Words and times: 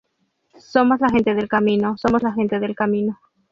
Somos 0.57 0.99
la 0.99 1.11
gente 1.11 1.35
del 1.35 1.47
camino; 1.47 1.95
somos 1.95 2.23
la 2.23 2.31
gente 2.33 2.59
del 2.59 2.73
camino. 2.75 3.19